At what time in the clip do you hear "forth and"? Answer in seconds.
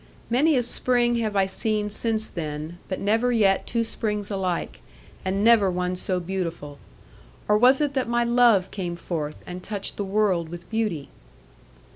8.95-9.61